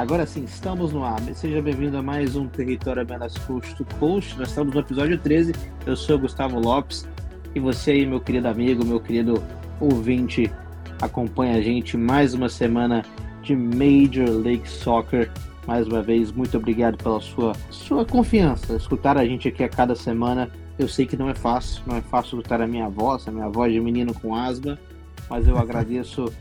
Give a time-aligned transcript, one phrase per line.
[0.00, 1.20] Agora sim, estamos no ar.
[1.34, 4.34] Seja bem-vindo a mais um Território Apenas Coast to Coast.
[4.38, 5.52] Nós estamos no episódio 13.
[5.84, 7.06] Eu sou o Gustavo Lopes
[7.54, 9.44] e você aí, meu querido amigo, meu querido
[9.78, 10.50] ouvinte,
[11.02, 13.04] acompanha a gente mais uma semana
[13.42, 15.30] de Major League Soccer.
[15.66, 18.76] Mais uma vez, muito obrigado pela sua, sua confiança.
[18.76, 20.50] Escutar a gente aqui a cada semana.
[20.78, 23.50] Eu sei que não é fácil, não é fácil escutar a minha voz, a minha
[23.50, 24.78] voz de menino com asma,
[25.28, 26.32] mas eu agradeço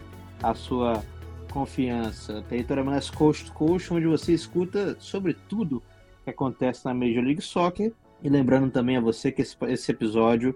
[0.42, 1.04] a sua
[1.50, 2.42] confiança.
[2.48, 5.84] Território Minas Coast to Coast, onde você escuta sobre tudo
[6.24, 7.92] que acontece na Major League Soccer.
[8.22, 10.56] E lembrando também a você que esse, esse episódio,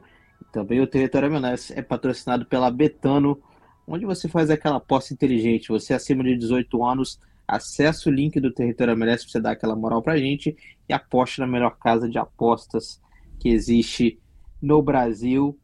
[0.52, 3.42] também o Território Minas, é patrocinado pela Betano,
[3.88, 5.70] onde você faz aquela aposta inteligente.
[5.70, 9.76] Você acima de 18 anos, acessa o link do Território MLS para você dar aquela
[9.76, 10.56] moral para a gente
[10.88, 13.02] e aposte na melhor casa de apostas
[13.40, 14.20] que existe
[14.62, 15.58] no Brasil.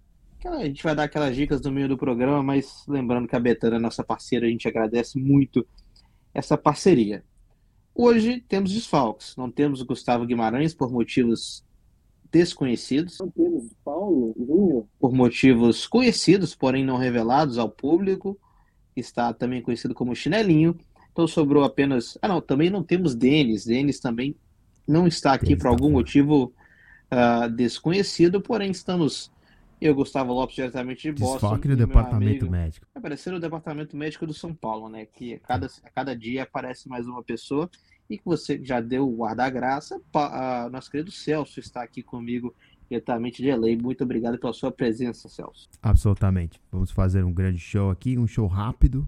[0.45, 3.75] A gente vai dar aquelas dicas no meio do programa, mas lembrando que a Betana
[3.75, 5.67] é nossa parceira, a gente agradece muito
[6.33, 7.23] essa parceria.
[7.93, 9.35] Hoje temos desfalques.
[9.35, 11.65] Não temos o Gustavo Guimarães por motivos
[12.31, 13.17] desconhecidos.
[13.19, 14.85] Não temos Paulo Júnior.
[14.97, 18.39] Por motivos conhecidos, porém não revelados ao público.
[18.95, 20.77] Está também conhecido como Chinelinho.
[21.11, 22.17] Então sobrou apenas.
[22.21, 23.65] Ah, não, também não temos Denis.
[23.65, 24.33] Denis também
[24.87, 26.53] não está aqui por algum motivo
[27.11, 29.29] uh, desconhecido, porém estamos
[29.81, 31.47] eu, Gustavo Lopes, diretamente de Boston.
[31.47, 32.87] Desfoque no departamento amigo, médico.
[32.93, 35.05] Apareceu no departamento médico do São Paulo, né?
[35.05, 37.69] Que a cada, a cada dia aparece mais uma pessoa.
[38.09, 39.97] E que você já deu o guarda-graça.
[39.97, 42.53] Uh, nosso querido Celso está aqui comigo
[42.89, 43.77] diretamente de LA.
[43.81, 45.69] Muito obrigado pela sua presença, Celso.
[45.81, 46.59] Absolutamente.
[46.71, 49.07] Vamos fazer um grande show aqui, um show rápido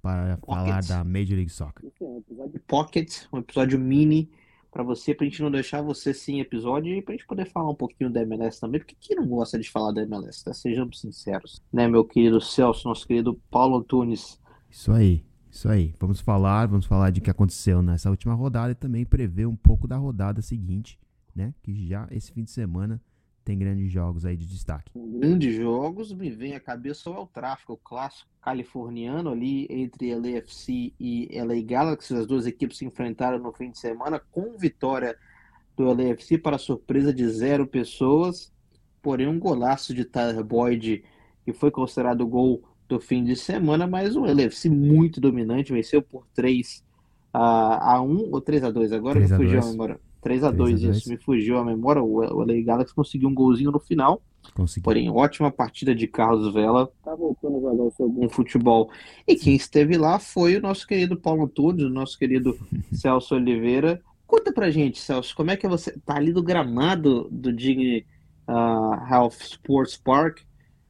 [0.00, 0.64] para Pocket.
[0.64, 1.90] falar da Major League Soccer.
[2.00, 4.30] É um episódio Pocket, um episódio mini
[4.70, 7.74] para você, pra gente não deixar você sem episódio e pra gente poder falar um
[7.74, 10.52] pouquinho da MLS também, porque quem não gosta de falar da MLS, tá?
[10.52, 11.62] Sejamos sinceros.
[11.72, 14.40] Né, meu querido Celso, nosso querido Paulo Antunes.
[14.70, 15.94] Isso aí, isso aí.
[15.98, 19.88] Vamos falar, vamos falar de que aconteceu nessa última rodada e também prever um pouco
[19.88, 20.98] da rodada seguinte,
[21.34, 21.54] né?
[21.62, 23.00] Que já esse fim de semana
[23.48, 24.92] tem grandes jogos aí de destaque.
[24.94, 31.30] Grandes jogos, me vem à cabeça o tráfico, o clássico californiano ali entre LAFC e
[31.32, 32.14] LA Galaxy.
[32.14, 35.16] As duas equipes se enfrentaram no fim de semana com vitória
[35.74, 38.52] do LAFC para surpresa de zero pessoas.
[39.00, 41.02] Porém, um golaço de Tyler Boyd
[41.42, 46.26] que foi considerado gol do fim de semana, mas o LAFC muito dominante, venceu por
[46.34, 46.84] 3
[47.32, 50.07] a, 1 ou 3 a 2 agora 3 me fugiu a memória.
[50.20, 52.02] 3 a 2 isso, me fugiu a memória.
[52.02, 54.22] O, o LA Galaxy conseguiu um golzinho no final.
[54.54, 54.84] Conseguiu.
[54.84, 56.90] Porém, ótima partida de Carlos Vela.
[57.04, 58.90] Tá voltando a jogar o seu bom futebol.
[59.26, 62.58] E quem esteve lá foi o nosso querido Paulo Antunes, o nosso querido
[62.92, 64.00] Celso Oliveira.
[64.26, 68.04] Conta pra gente, Celso, como é que você tá ali do gramado do Digne
[68.46, 70.40] uh, Health Sports Park?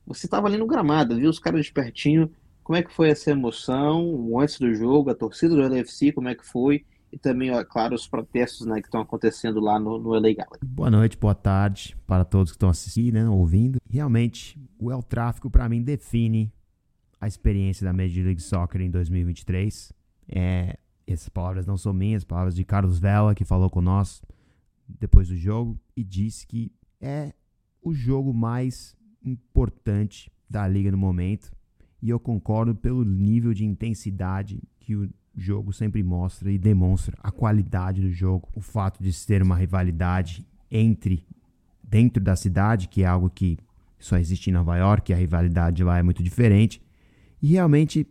[0.07, 2.31] Você estava ali no gramado, viu os caras de pertinho.
[2.65, 6.35] Como é que foi essa emoção antes do jogo, a torcida do LFC, como é
[6.35, 6.85] que foi?
[7.13, 10.65] E também, é claro, os protestos né, que estão acontecendo lá no, no LA Galaxy.
[10.65, 13.79] Boa noite, boa tarde para todos que estão assistindo, né, ouvindo.
[13.89, 16.53] Realmente, o El Tráfico, para mim, define
[17.21, 19.93] a experiência da Major League Soccer em 2023.
[20.29, 24.23] É, essas palavras não são minhas, palavras de Carlos Vela, que falou com nós
[24.87, 27.33] depois do jogo e disse que é
[27.83, 31.53] o jogo mais importante da liga no momento.
[32.01, 37.31] E eu concordo pelo nível de intensidade que o jogo sempre mostra e demonstra a
[37.31, 41.27] qualidade do jogo, o fato de ter uma rivalidade entre
[41.83, 43.59] dentro da cidade, que é algo que
[43.99, 46.81] só existe em Nova York, a rivalidade lá é muito diferente.
[47.43, 48.07] E realmente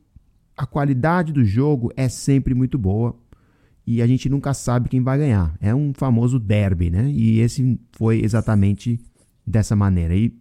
[0.55, 3.15] a qualidade do jogo é sempre muito boa
[3.85, 5.55] e a gente nunca sabe quem vai ganhar.
[5.61, 7.09] É um famoso derby, né?
[7.09, 8.99] E esse foi exatamente
[9.45, 10.15] dessa maneira.
[10.15, 10.35] E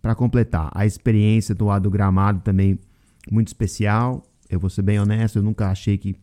[0.00, 2.78] para completar, a experiência do lado do gramado também
[3.30, 4.22] muito especial.
[4.48, 6.14] Eu vou ser bem honesto, eu nunca achei que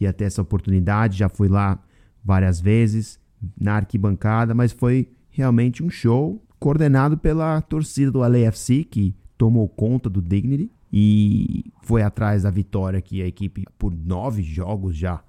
[0.00, 1.18] ia ter essa oportunidade.
[1.18, 1.82] Já fui lá
[2.24, 3.18] várias vezes
[3.60, 10.08] na arquibancada, mas foi realmente um show coordenado pela torcida do LAFC, que tomou conta
[10.08, 15.22] do Dignity e foi atrás da vitória que a equipe, por nove jogos já,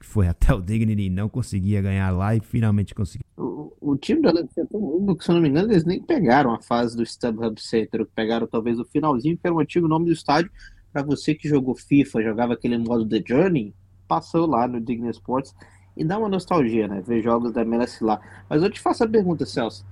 [0.00, 3.24] foi até o Dignity e não conseguia ganhar lá e finalmente conseguiu.
[3.36, 6.02] O, o time do LAFC é tão que, se eu não me engano, eles nem
[6.02, 10.06] pegaram a fase do StubHub Center, pegaram talvez o finalzinho, que era o antigo nome
[10.06, 10.50] do estádio.
[10.92, 13.74] Para você que jogou FIFA, jogava aquele modo The Journey,
[14.06, 15.54] passou lá no Digna Sports
[15.96, 17.02] e dá uma nostalgia, né?
[17.04, 18.20] Ver jogos da MLS lá.
[18.48, 19.84] Mas eu te faço a pergunta, Celso.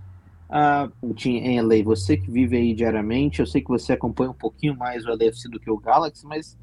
[0.49, 0.89] Ah,
[1.25, 5.05] em LA, você que vive aí diariamente, eu sei que você acompanha um pouquinho mais
[5.05, 6.59] o LFC do que o Galaxy, mas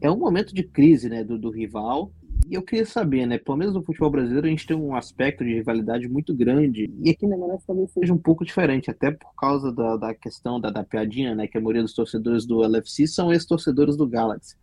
[0.00, 2.12] é um momento de crise, né, do, do rival.
[2.46, 5.42] E eu queria saber, né, pelo menos no futebol brasileiro a gente tem um aspecto
[5.42, 6.92] de rivalidade muito grande.
[7.00, 10.60] E aqui na MLS talvez seja um pouco diferente, até por causa da, da questão
[10.60, 14.56] da, da piadinha, né, que a maioria dos torcedores do LFC são ex-torcedores do Galaxy.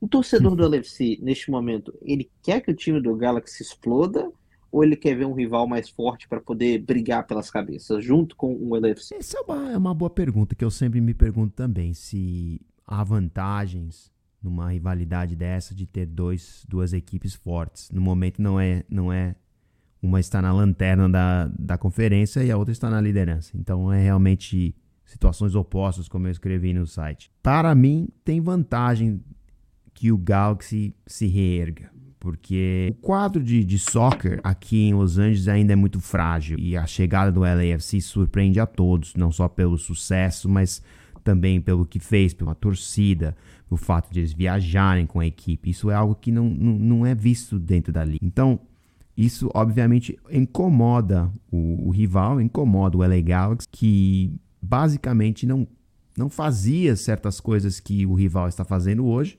[0.00, 4.30] O torcedor do LFC, neste momento, ele quer que o time do Galaxy exploda
[4.72, 8.54] ou ele quer ver um rival mais forte para poder brigar pelas cabeças, junto com
[8.54, 9.16] o LFC?
[9.16, 13.02] Essa é uma, é uma boa pergunta que eu sempre me pergunto também, se há
[13.02, 14.10] vantagens
[14.42, 17.90] numa rivalidade dessa de ter dois, duas equipes fortes.
[17.90, 19.34] No momento não é, não é
[20.02, 23.52] uma está na lanterna da, da conferência e a outra está na liderança.
[23.54, 24.74] Então é realmente
[25.04, 27.30] situações opostas, como eu escrevi no site.
[27.42, 29.22] Para mim, tem vantagem
[30.00, 31.90] que o Galaxy se reerga.
[32.18, 36.58] Porque o quadro de, de soccer aqui em Los Angeles ainda é muito frágil.
[36.58, 40.82] E a chegada do LAFC surpreende a todos, não só pelo sucesso, mas
[41.22, 43.36] também pelo que fez, pela torcida,
[43.68, 45.68] o fato de eles viajarem com a equipe.
[45.68, 48.24] Isso é algo que não, não, não é visto dentro da liga.
[48.24, 48.58] Então,
[49.14, 54.32] isso obviamente incomoda o, o rival, incomoda o LA Galaxy, que
[54.62, 55.68] basicamente não,
[56.16, 59.38] não fazia certas coisas que o rival está fazendo hoje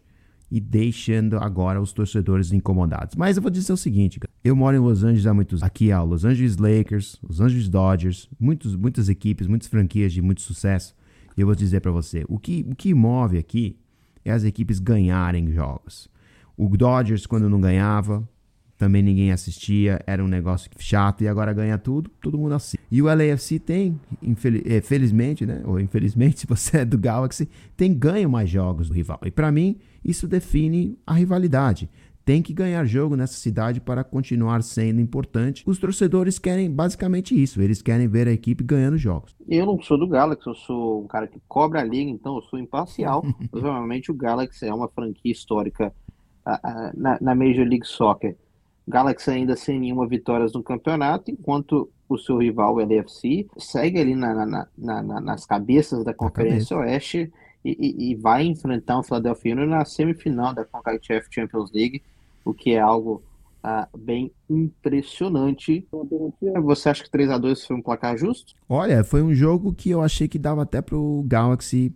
[0.52, 3.16] e deixando agora os torcedores incomodados.
[3.16, 6.04] Mas eu vou dizer o seguinte, eu moro em Los Angeles há muitos aqui há
[6.04, 10.94] Los Angeles Lakers, Los Angeles Dodgers, muitos, muitas equipes, muitas franquias de muito sucesso.
[11.38, 13.80] E eu vou dizer para você, o que, o que move aqui
[14.26, 16.10] é as equipes ganharem jogos.
[16.58, 18.28] O Dodgers quando não ganhava,
[18.78, 22.84] também ninguém assistia, era um negócio chato e agora ganha tudo, todo mundo assiste.
[22.92, 24.00] E o LAFC tem,
[24.66, 28.94] eh, felizmente, né, ou infelizmente, se você é do Galaxy, tem ganho mais jogos do
[28.94, 29.20] rival.
[29.24, 31.90] E para mim, isso define a rivalidade.
[32.24, 35.64] Tem que ganhar jogo nessa cidade para continuar sendo importante.
[35.66, 39.36] Os torcedores querem basicamente isso, eles querem ver a equipe ganhando jogos.
[39.50, 42.42] Eu não sou do Galaxy, eu sou um cara que cobra a liga, então eu
[42.44, 43.24] sou imparcial.
[43.50, 45.92] Provavelmente o Galaxy é uma franquia histórica
[46.96, 48.36] na, na Major League Soccer
[48.88, 54.16] Galaxy ainda sem nenhuma vitória no campeonato, enquanto o seu rival, o LFC, segue ali
[54.16, 57.32] na, na, na, nas cabeças da Conferência Oeste
[57.64, 62.02] e, e, vai enfrentar o Philadelphia Union na semifinal da CONCACAF Champions League,
[62.44, 63.22] o que é algo
[63.64, 65.88] uh, bem impressionante.
[66.64, 68.54] Você acha que 3 a 2 foi um placar justo?
[68.68, 71.94] Olha, foi um jogo que eu achei que dava até para o Galaxy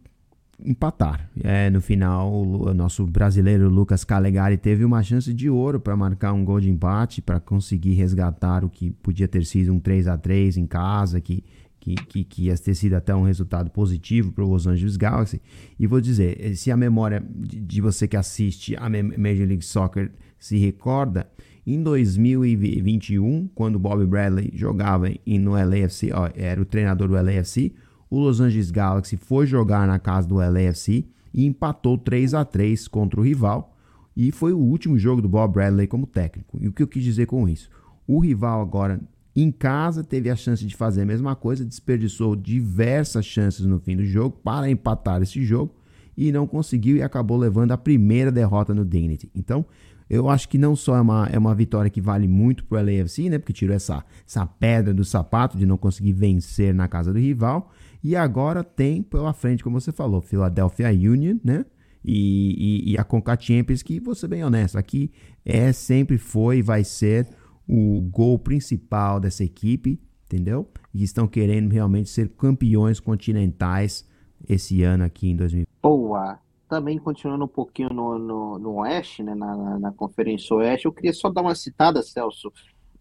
[0.63, 1.29] empatar.
[1.43, 6.31] É, no final, o nosso brasileiro Lucas Calegari teve uma chance de ouro para marcar
[6.33, 10.17] um gol de empate, para conseguir resgatar o que podia ter sido um 3 a
[10.17, 11.43] 3 em casa, que,
[11.85, 15.39] que, que, que ia ter sido até um resultado positivo para o Los Angeles Galaxy.
[15.79, 20.11] E vou dizer, se a memória de, de você que assiste a Major League Soccer
[20.39, 21.29] se recorda,
[21.65, 27.71] em 2021, quando Bob Bradley jogava no LAFC, ó, era o treinador do LAFC,
[28.09, 32.87] o Los Angeles Galaxy foi jogar na casa do LAFC e empatou 3 a 3
[32.87, 33.75] contra o rival.
[34.17, 36.57] E foi o último jogo do Bob Bradley como técnico.
[36.59, 37.69] E o que eu quis dizer com isso?
[38.07, 38.99] O rival agora
[39.35, 43.97] em casa teve a chance de fazer a mesma coisa, desperdiçou diversas chances no fim
[43.97, 45.75] do jogo para empatar esse jogo
[46.15, 49.29] e não conseguiu e acabou levando a primeira derrota no Dignity.
[49.35, 49.65] Então,
[50.09, 52.85] eu acho que não só é uma, é uma vitória que vale muito para o
[52.85, 57.11] LAFC, né, porque tirou essa, essa pedra do sapato de não conseguir vencer na casa
[57.11, 57.71] do rival,
[58.03, 61.65] e agora tem pela frente, como você falou, Philadelphia Union, né?
[62.07, 65.11] E, e, e a Conca Champions, que vou ser bem honesto, aqui
[65.43, 67.27] é, sempre foi e vai ser
[67.67, 70.67] o gol principal dessa equipe, entendeu?
[70.93, 74.07] E estão querendo realmente ser campeões continentais
[74.47, 75.67] esse ano aqui em 2020.
[75.81, 76.39] Boa!
[76.67, 80.91] Também continuando um pouquinho no, no, no Oeste, né, na, na, na Conferência Oeste, eu
[80.91, 82.51] queria só dar uma citada, Celso,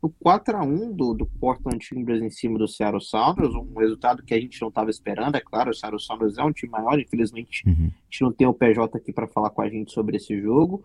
[0.05, 4.23] o 4 a 1 do, do Portland Timbers em cima do Seattle Sounders, um resultado
[4.23, 6.99] que a gente não estava esperando, é claro, o Seattle Sounders é um time maior,
[7.01, 7.91] infelizmente uhum.
[7.91, 10.85] a gente não tem o PJ aqui para falar com a gente sobre esse jogo.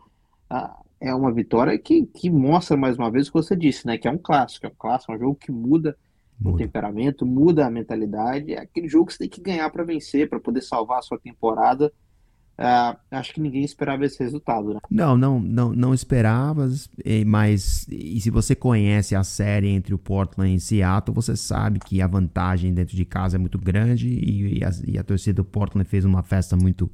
[0.99, 3.97] É uma vitória que, que mostra mais uma vez o que você disse, né?
[3.97, 5.95] Que é um clássico, é um clássico, é um jogo que muda,
[6.39, 6.55] muda.
[6.55, 10.29] o temperamento, muda a mentalidade, é aquele jogo que você tem que ganhar para vencer,
[10.29, 11.91] para poder salvar a sua temporada.
[12.59, 14.81] Uh, acho que ninguém esperava esse resultado, né?
[14.91, 16.89] Não, não, não, não esperavas,
[17.25, 22.01] mas e se você conhece a série entre o Portland e Seattle, você sabe que
[22.01, 25.45] a vantagem dentro de casa é muito grande e, e, a, e a, torcida do
[25.45, 26.91] Portland fez uma festa muito,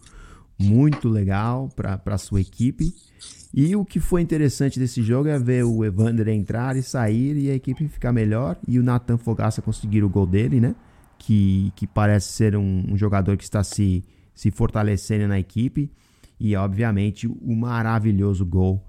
[0.60, 2.94] muito legal para a sua equipe.
[3.54, 7.50] E o que foi interessante desse jogo é ver o Evander entrar e sair e
[7.50, 10.76] a equipe ficar melhor e o Nathan Fogaça conseguir o gol dele, né?
[11.18, 14.04] Que, que parece ser um, um jogador que está se
[14.36, 15.90] se fortalecendo na equipe.
[16.38, 18.86] E, obviamente, o maravilhoso gol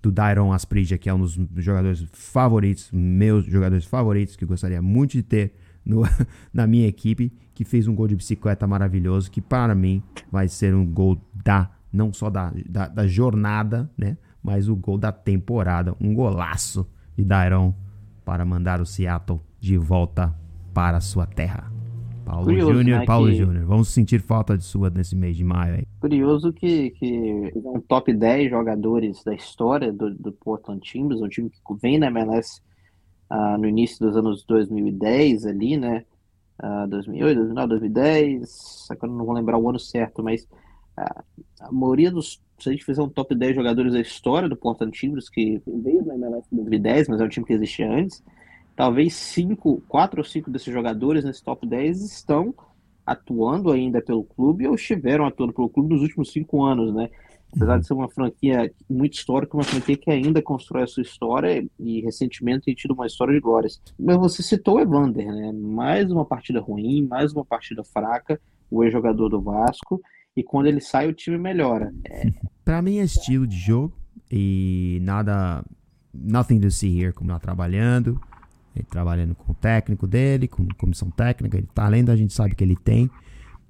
[0.00, 4.80] do Dairon Asprija, que é um dos jogadores favoritos, meus jogadores favoritos, que eu gostaria
[4.80, 5.52] muito de ter
[5.84, 6.02] no,
[6.52, 10.74] na minha equipe, que fez um gol de bicicleta maravilhoso, que para mim vai ser
[10.74, 14.16] um gol da, não só da, da, da jornada, né?
[14.42, 16.86] Mas o gol da temporada, um golaço
[17.16, 17.74] de Dairon
[18.24, 20.34] para mandar o Seattle de volta
[20.72, 21.72] para a sua terra.
[22.24, 23.64] Paulo Júnior, né, Paulo que- Júnior.
[23.64, 25.84] Vamos sentir falta de sua nesse mês de maio aí.
[26.00, 31.50] Curioso que, que um top 10 jogadores da história do, do Portland Timbers, um time
[31.50, 32.62] que vem na MLS
[33.28, 36.04] ah, no início dos anos 2010 ali, né?
[36.58, 40.48] Ah, 2008, 2009, 2010, agora eu não vou lembrar o ano certo, mas
[40.96, 41.24] ah,
[41.60, 44.96] a maioria dos, se a gente fizer um top 10 jogadores da história do Portland
[44.96, 48.22] Timbers, que veio na MLS em 2010, mas é um time que existia antes,
[48.76, 52.54] talvez cinco, quatro ou cinco desses jogadores nesse top 10 estão
[53.04, 57.10] atuando ainda pelo clube ou estiveram atuando pelo clube nos últimos cinco anos, né?
[57.54, 61.64] Apesar de ser uma franquia muito histórica, uma franquia que ainda constrói a sua história
[61.78, 63.80] e recentemente tem tido uma história de glórias.
[63.98, 65.52] Mas você citou o Evander, né?
[65.52, 70.00] Mais uma partida ruim, mais uma partida fraca, o ex-jogador do Vasco,
[70.36, 71.94] e quando ele sai o time melhora.
[72.64, 73.92] Pra mim é estilo de jogo
[74.30, 75.64] e nada,
[76.12, 78.20] nothing to see here como tá trabalhando,
[78.74, 82.64] ele trabalhando com o técnico dele, com comissão técnica, ele talento a gente sabe que
[82.64, 83.08] ele tem,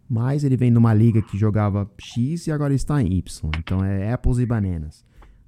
[0.08, 4.12] mas ele vem numa liga que jogava X e agora está em Y, então é
[4.12, 5.04] apples e bananas.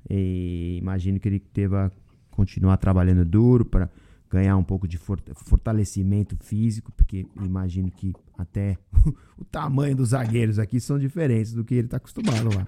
[0.08, 1.92] E imagino que ele deva
[2.30, 3.90] continuar trabalhando duro para
[4.30, 8.76] ganhar um pouco de for- fortalecimento físico, porque imagino que até
[9.38, 12.66] o tamanho dos zagueiros aqui são diferentes do que ele está acostumado lá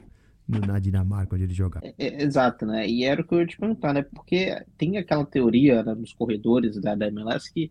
[0.48, 1.86] na Dinamarca onde ele jogava.
[1.86, 2.88] É, é, exato, né?
[2.88, 4.02] E era o que eu ia te perguntar, né?
[4.02, 7.70] Porque tem aquela teoria né, nos corredores da MLS que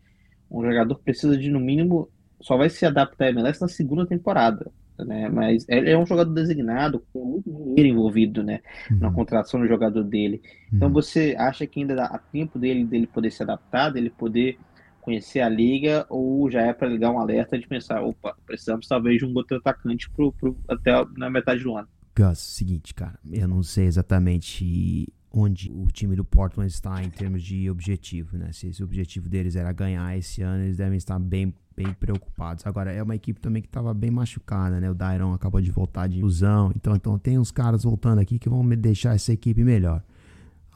[0.49, 2.07] um jogador precisa de, no mínimo,
[2.41, 5.29] só vai se adaptar à MLS na segunda temporada, né?
[5.29, 8.61] Mas ele é um jogador designado, com muito dinheiro envolvido, né?
[8.99, 10.41] Na contratação do jogador dele.
[10.75, 10.93] Então Uhum.
[10.93, 14.59] você acha que ainda dá tempo dele, dele poder se adaptar, dele poder
[14.99, 19.19] conhecer a liga, ou já é para ligar um alerta de pensar, opa, precisamos talvez
[19.19, 21.87] de um outro atacante pro, pro, até na metade do ano.
[22.17, 27.43] Gus, seguinte, cara, eu não sei exatamente onde o time do Portland está em termos
[27.43, 28.51] de objetivo, né?
[28.51, 32.65] Se esse objetivo deles era ganhar esse ano, eles devem estar bem, bem preocupados.
[32.65, 34.89] Agora, é uma equipe também que estava bem machucada, né?
[34.89, 38.49] O Dairon acabou de voltar de ilusão, então, então tem uns caras voltando aqui que
[38.49, 40.03] vão deixar essa equipe melhor.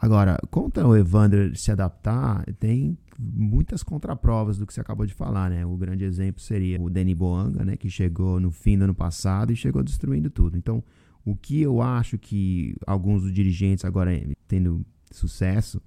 [0.02, 5.50] Agora, contra o Evander se adaptar, tem muitas contraprovas do que você acabou de falar,
[5.52, 5.64] né?
[5.64, 7.78] O grande exemplo seria o Danny Boanga, né?
[7.78, 10.58] Que chegou no fim do ano passado e chegou destruindo tudo.
[10.58, 10.84] Então,
[11.26, 14.12] o que eu acho que alguns dos dirigentes agora
[14.48, 15.82] tendo sucesso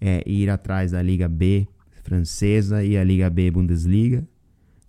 [0.00, 1.66] é ir atrás da Liga B
[2.02, 4.26] francesa e a Liga B Bundesliga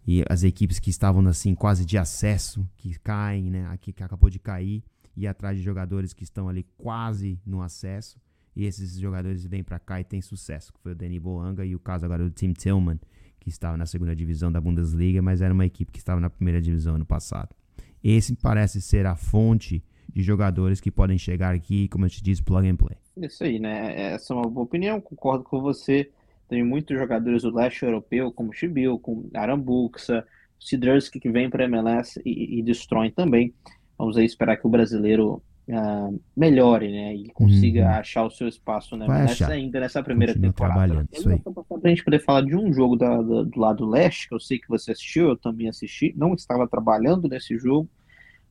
[0.08, 3.68] e as equipes que estavam assim quase de acesso, que caem, né?
[3.68, 4.84] Aqui que acabou de cair,
[5.16, 8.20] ir atrás de jogadores que estão ali quase no acesso
[8.56, 11.76] e esses jogadores vêm para cá e têm sucesso, que foi o Danny Boanga e
[11.76, 13.00] o caso agora do Tim Tillman,
[13.40, 16.62] que estava na segunda divisão da Bundesliga, mas era uma equipe que estava na primeira
[16.62, 17.56] divisão ano passado.
[18.04, 22.44] Esse parece ser a fonte de jogadores que podem chegar aqui, como eu te disse,
[22.44, 22.98] plug and play.
[23.18, 24.14] Isso aí, né?
[24.14, 26.10] Essa é uma boa opinião, concordo com você.
[26.48, 30.26] Tem muitos jogadores do leste europeu, como Chibil, como Arambuxa,
[30.60, 33.54] Sidorski, que vem para a MLS e, e destroem também.
[33.98, 37.14] Vamos aí esperar que o brasileiro ah, melhore, né?
[37.16, 37.88] E consiga Uhum.
[37.90, 39.54] achar o seu espaço na Vai MLS achar.
[39.54, 41.08] ainda nessa primeira Continua temporada.
[41.14, 41.40] isso aí.
[41.40, 44.40] Para a gente poder falar de um jogo da- da- do lado leste, que eu
[44.40, 47.88] sei que você assistiu, eu também assisti, não estava trabalhando nesse jogo,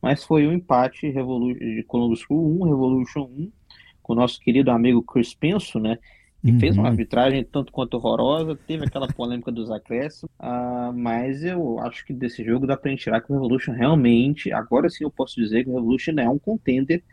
[0.02, 3.52] mas foi um empate de Columbus Crew 1, Revolution 1,
[4.02, 5.98] com o nosso querido amigo Chris Penso, né?
[6.44, 6.88] Que fez uma Uhum.
[6.88, 12.42] arbitragem tanto quanto horrorosa, teve aquela polêmica dos acréscimos, ah, mas eu acho que desse
[12.44, 15.70] jogo dá pra gente tirar que o Revolution realmente, agora sim eu posso dizer que
[15.70, 17.04] o Revolution é um contender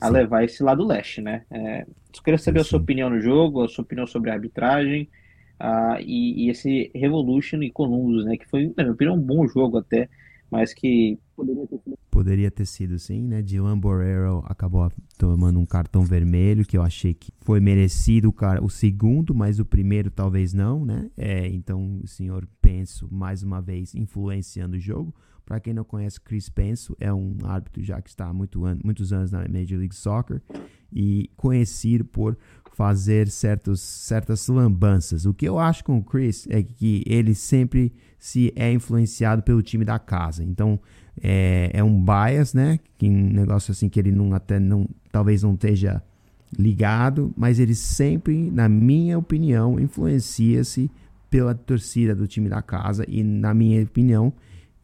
[0.00, 0.08] a Sim.
[0.08, 1.44] levar esse lado leste, né?
[1.50, 2.80] É, só queria saber a sua sim.
[2.80, 5.10] opinião no jogo, a sua opinião sobre a arbitragem,
[5.58, 8.36] ah, e, e esse Revolution e Columbus, né?
[8.36, 10.08] Que foi, na minha opinião, um bom jogo até,
[10.50, 13.42] mas que poderia ter sido Poderia ter sido sim, né?
[13.42, 18.68] Dylan Borrero acabou tomando um cartão vermelho que eu achei que foi merecido cara, o
[18.68, 21.08] segundo, mas o primeiro talvez não, né?
[21.16, 25.14] É, então o senhor Penso, mais uma vez, influenciando o jogo.
[25.48, 28.76] Para quem não conhece, Chris Penso é um árbitro já que está há muito an
[28.84, 30.42] muitos anos na Major League Soccer
[30.92, 32.36] e conhecido por
[32.74, 35.24] fazer certos, certas lambanças.
[35.24, 39.62] O que eu acho com o Chris é que ele sempre se é influenciado pelo
[39.62, 40.44] time da casa.
[40.44, 40.78] Então
[41.18, 42.78] é, é um bias, né?
[42.98, 46.02] Que um negócio assim que ele não até não talvez não esteja
[46.58, 50.90] ligado, mas ele sempre, na minha opinião, influencia-se
[51.30, 54.30] pela torcida do time da casa e na minha opinião,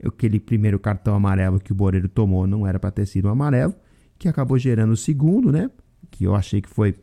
[0.02, 3.74] aquele primeiro cartão amarelo que o Boreiro tomou não era para ter sido um amarelo,
[4.18, 5.70] que acabou gerando o segundo, né?
[6.10, 6.94] Que eu achei que foi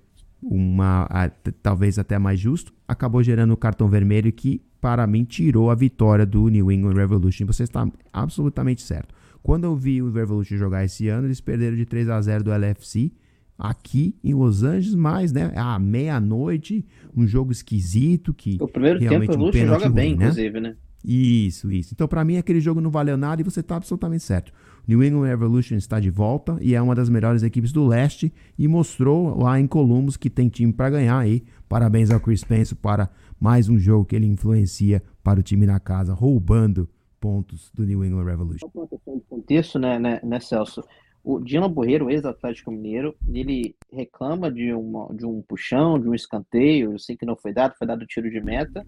[0.41, 1.29] uma a-
[1.61, 6.25] talvez até mais justo, acabou gerando o cartão vermelho que para mim tirou a vitória
[6.25, 7.45] do New England Revolution.
[7.45, 9.13] Você está absolutamente certo.
[9.43, 12.51] Quando eu vi o Revolution jogar esse ano, eles perderam de 3 a 0 do
[12.51, 13.11] LFC
[13.57, 16.83] aqui em Los Angeles, mas né, à meia-noite,
[17.15, 20.25] um jogo esquisito que O primeiro tempo o Revolution joga bem, ruim, né?
[20.25, 20.75] inclusive, né?
[21.03, 21.93] Isso, isso.
[21.93, 24.53] Então, para mim, aquele jogo não valeu nada e você está absolutamente certo.
[24.87, 28.67] New England Revolution está de volta e é uma das melhores equipes do leste e
[28.67, 31.43] mostrou lá em Columbus que tem time para ganhar aí.
[31.67, 35.79] Parabéns ao Chris Pence para mais um jogo que ele influencia para o time na
[35.79, 36.89] casa, roubando
[37.19, 38.67] pontos do New England Revolution.
[39.29, 40.83] Contexto, né, né, né Celso?
[41.23, 46.93] O Dino Borreiro, ex-Atlético Mineiro, ele reclama de, uma, de um puxão, de um escanteio,
[46.93, 48.85] eu sei que não foi dado, foi dado tiro de meta.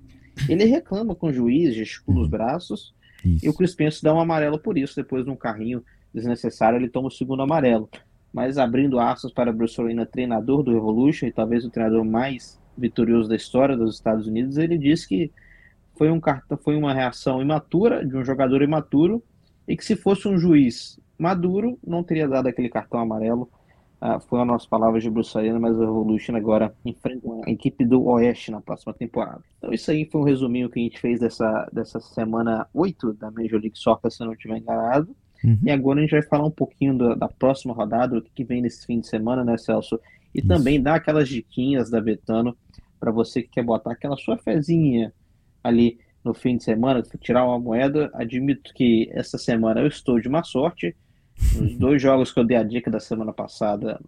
[0.49, 2.31] Ele reclama com o juiz, gesticula os uhum.
[2.31, 3.45] braços, isso.
[3.45, 6.89] e o Chris Pence dá um amarelo por isso, depois de um carrinho desnecessário, ele
[6.89, 7.87] toma o segundo amarelo.
[8.33, 13.29] Mas abrindo aspas para Bruce Arena, treinador do Revolution, e talvez o treinador mais vitorioso
[13.29, 15.31] da história dos Estados Unidos, ele disse que
[15.95, 16.19] foi, um
[16.63, 19.23] foi uma reação imatura, de um jogador imaturo,
[19.67, 23.49] e que se fosse um juiz Maduro não teria dado aquele cartão amarelo.
[24.01, 27.85] Uh, foi a nossa palavra de Bruce Arena, mas o Revolution agora enfrenta a equipe
[27.85, 29.41] do Oeste na próxima temporada.
[29.57, 33.31] Então isso aí foi um resuminho que a gente fez dessa, dessa semana 8 da
[33.31, 35.15] Major League Soccer, se eu não estiver enganado.
[35.41, 35.57] Uhum.
[35.63, 38.43] E agora a gente vai falar um pouquinho da, da próxima rodada, o que, que,
[38.43, 39.97] vem nesse fim de semana, né, Celso?
[40.35, 40.47] E isso.
[40.49, 42.57] também dar aquelas diquinhas da Betano
[42.99, 45.13] para você que quer botar aquela sua fezinha
[45.63, 48.09] ali no fim de semana, tirar uma moeda.
[48.13, 50.95] Admito que essa semana eu estou de má sorte.
[51.39, 53.99] Os dois jogos que eu dei a dica da semana passada,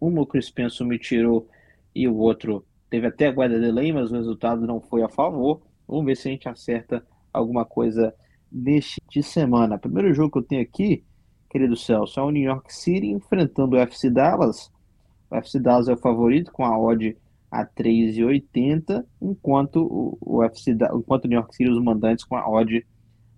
[0.00, 1.48] um o Chris Penson me tirou
[1.94, 5.62] e o outro teve até a guarda delay, mas o resultado não foi a favor.
[5.86, 8.14] Vamos ver se a gente acerta alguma coisa
[8.50, 9.78] neste de semana.
[9.78, 11.04] Primeiro jogo que eu tenho aqui,
[11.48, 14.70] querido Celso, é o New York City enfrentando o FC Dallas.
[15.30, 17.16] O FC Dallas é o favorito com a odd
[17.50, 22.48] a 3,80, enquanto o, o FC, enquanto o New York City os mandantes com a
[22.48, 22.84] odd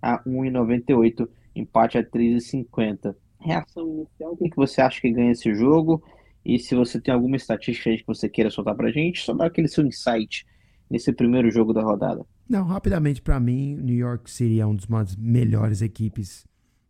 [0.01, 3.15] a 1,98, empate a 3,50.
[3.45, 6.03] Reação inicial, o que, você acha que ganha esse jogo?
[6.43, 9.45] E se você tem alguma estatística aí que você queira soltar pra gente, só dá
[9.45, 10.45] aquele seu insight
[10.89, 12.25] nesse primeiro jogo da rodada.
[12.47, 16.45] Não, rapidamente para mim, New York é uma das melhores equipes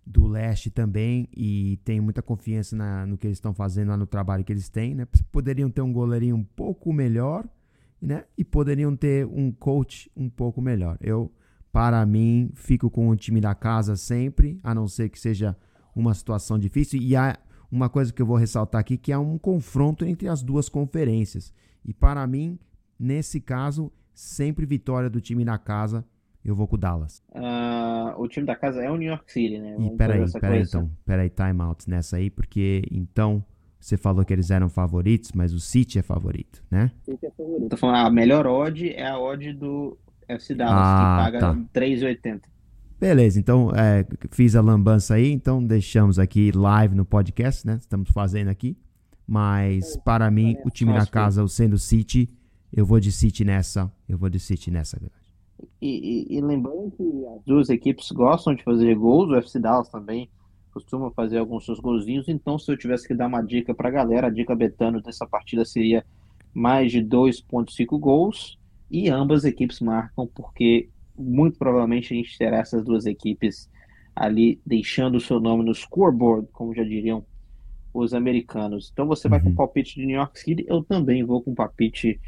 [0.05, 4.05] do leste também e tenho muita confiança na, no que eles estão fazendo lá no
[4.05, 5.07] trabalho que eles têm, né?
[5.31, 7.47] Poderiam ter um goleirinho um pouco melhor,
[7.99, 8.25] né?
[8.37, 10.97] E poderiam ter um coach um pouco melhor.
[11.01, 11.31] Eu,
[11.71, 15.57] para mim, fico com o time da casa sempre, a não ser que seja
[15.95, 17.01] uma situação difícil.
[17.01, 17.37] E há
[17.71, 21.53] uma coisa que eu vou ressaltar aqui, que é um confronto entre as duas conferências.
[21.83, 22.59] E para mim,
[22.99, 26.05] nesse caso, sempre vitória do time da casa
[26.45, 27.23] eu vou com o Dallas.
[27.31, 29.73] Uh, o time da casa é o New York City, né?
[29.73, 30.91] Vamos e peraí, peraí então.
[31.03, 33.43] Peraí, timeout nessa aí, porque então
[33.79, 36.91] você falou que eles eram favoritos, mas o City é favorito, né?
[37.03, 37.69] City é favorito.
[37.69, 41.79] Tô falando, a melhor odd é a odd do FC Dallas, ah, que paga tá.
[41.79, 42.41] 3,80.
[42.99, 47.77] Beleza, então é, fiz a lambança aí, então deixamos aqui live no podcast, né?
[47.79, 48.77] Estamos fazendo aqui.
[49.27, 52.29] Mas para mim, o time da casa, o sendo City,
[52.71, 53.91] eu vou de City nessa.
[54.07, 55.01] Eu vou de City nessa.
[55.81, 59.89] E, e, e, lembrando que as duas equipes gostam de fazer gols, o FC Dallas
[59.89, 60.29] também
[60.71, 63.91] costuma fazer alguns seus golzinhos, então se eu tivesse que dar uma dica para a
[63.91, 66.05] galera, a dica betano dessa partida seria
[66.53, 68.59] mais de 2.5 gols,
[68.91, 73.69] e ambas equipes marcam, porque muito provavelmente a gente terá essas duas equipes
[74.15, 77.25] ali deixando o seu nome no scoreboard, como já diriam
[77.93, 78.89] os americanos.
[78.91, 79.55] Então você vai com o uhum.
[79.55, 82.19] palpite de New York City, eu também vou com o palpite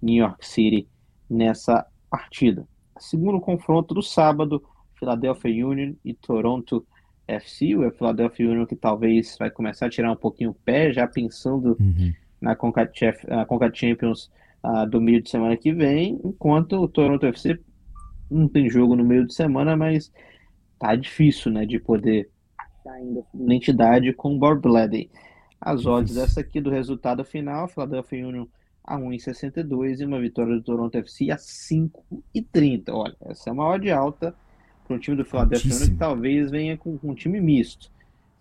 [0.00, 0.88] New York City
[1.28, 2.66] nessa partida.
[2.98, 4.62] Segundo confronto do sábado,
[4.98, 6.86] Philadelphia Union e Toronto
[7.26, 7.74] FC.
[7.76, 11.76] O Philadelphia Union que talvez vai começar a tirar um pouquinho o pé, já pensando
[11.80, 12.12] uhum.
[12.40, 12.90] na Conca,
[13.72, 14.30] Champions
[14.64, 17.58] uh, do meio de semana que vem, enquanto o Toronto FC
[18.30, 20.12] não tem jogo no meio de semana, mas
[20.78, 22.28] tá difícil, né, de poder
[22.86, 25.10] ainda identidade com o Bob Bladey.
[25.60, 28.46] As odds dessa aqui do resultado final, Philadelphia Union
[28.84, 32.90] a 1,62 e uma vitória do Toronto FC a 5,30.
[32.90, 34.34] Olha, essa é uma odd alta
[34.84, 37.90] para um time do Philadelphia que talvez venha com, com, um time misto.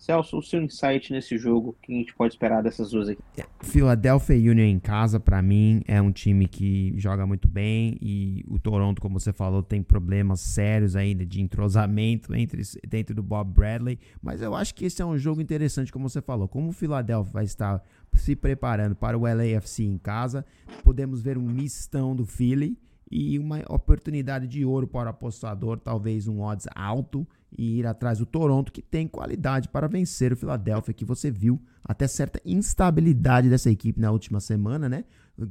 [0.01, 3.21] Celso, o seu insight nesse jogo, que a gente pode esperar dessas duas aqui?
[3.37, 8.43] É, Philadelphia Union em casa, para mim, é um time que joga muito bem e
[8.47, 13.53] o Toronto, como você falou, tem problemas sérios ainda de entrosamento entre, dentro do Bob
[13.53, 16.47] Bradley, mas eu acho que esse é um jogo interessante, como você falou.
[16.47, 17.83] Como o Philadelphia vai estar
[18.13, 20.43] se preparando para o LAFC em casa,
[20.83, 22.75] podemos ver um mistão do Philly
[23.11, 28.19] e uma oportunidade de ouro para o apostador, talvez um odds alto e ir atrás
[28.19, 33.49] do Toronto, que tem qualidade para vencer o Philadelphia, que você viu até certa instabilidade
[33.49, 35.03] dessa equipe na última semana, né?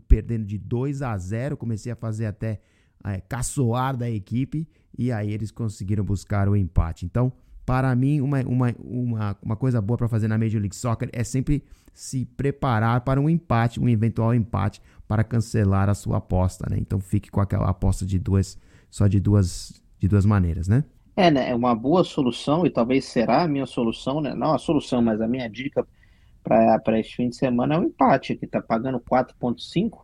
[0.08, 2.60] Perdendo de 2 a 0, comecei a fazer até
[3.04, 7.04] é, caçoar da equipe e aí eles conseguiram buscar o empate.
[7.04, 7.32] Então,
[7.64, 11.22] para mim, uma, uma, uma, uma coisa boa para fazer na Major League Soccer é
[11.22, 16.76] sempre se preparar para um empate, um eventual empate, para cancelar a sua aposta, né?
[16.78, 18.56] Então fique com aquela aposta de duas,
[18.88, 20.82] só de duas de duas maneiras, né?
[21.16, 21.50] É, né?
[21.50, 24.34] É uma boa solução e talvez será a minha solução, né?
[24.34, 25.86] Não a solução, mas a minha dica
[26.42, 30.00] para este fim de semana é o um empate, que está pagando 4,5.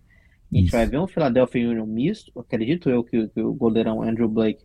[0.52, 2.38] A gente vai ver um Philadelphia Union misto.
[2.38, 4.64] Acredito eu que, que o goleirão Andrew Blake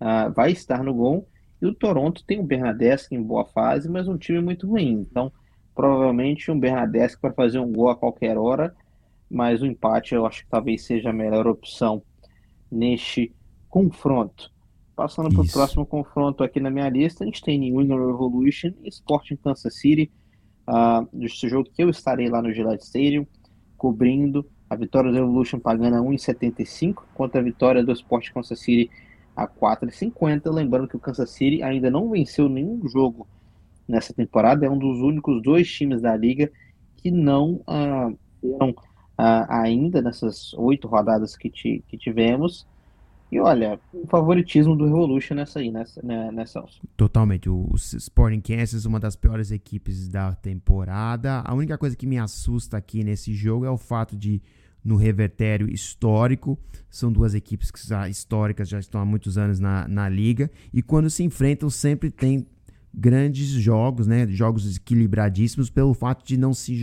[0.00, 1.28] uh, vai estar no gol.
[1.60, 5.06] E o Toronto tem o Bernadeschi em boa fase, mas um time muito ruim.
[5.08, 5.32] Então,
[5.74, 8.74] provavelmente um Bernadeschi para fazer um gol a qualquer hora.
[9.28, 12.02] Mas o empate eu acho que talvez seja a melhor opção
[12.70, 13.34] neste
[13.68, 14.52] confronto.
[14.96, 18.72] Passando para o próximo confronto aqui na minha lista, a gente tem New England Revolution
[18.82, 20.10] e Sporting Kansas City.
[20.66, 23.26] Uh, desse jogo que eu estarei lá no Gillette Stadium,
[23.76, 28.90] cobrindo a vitória do Revolution pagando a 1,75 contra a vitória do Sport Kansas City
[29.36, 30.50] a 4,50.
[30.50, 33.28] Lembrando que o Kansas City ainda não venceu nenhum jogo
[33.86, 36.50] nessa temporada, é um dos únicos dois times da liga
[36.96, 38.74] que não uh, uh,
[39.50, 42.66] ainda nessas oito rodadas que, que tivemos
[43.30, 46.64] e olha, o favoritismo do Revolution nessa aí, nessa, né, nessa.
[46.96, 47.50] Totalmente.
[47.50, 51.42] O, Sporting Kansas, uma das piores equipes da temporada.
[51.44, 54.40] A única coisa que me assusta aqui nesse jogo é o fato de,
[54.84, 56.56] no revertério histórico,
[56.88, 60.48] são duas equipes que já, históricas, já estão há muitos anos na, na liga.
[60.72, 62.46] E quando se enfrentam, sempre tem
[62.94, 64.26] grandes jogos, né?
[64.28, 66.80] Jogos equilibradíssimos pelo fato de não se